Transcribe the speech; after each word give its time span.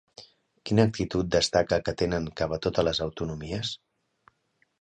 Quina 0.69 0.85
actitud 0.89 1.29
destaca 1.35 1.79
que 1.89 1.95
tenen 2.03 2.31
cap 2.41 2.57
a 2.57 2.59
totes 2.67 2.89
les 2.89 3.03
autonomies? 3.09 3.75